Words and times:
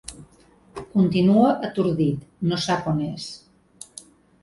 Continua 0.95 1.53
atordit, 1.69 2.25
no 2.53 2.61
sap 2.67 2.91
on 2.97 3.07
és. 3.13 3.33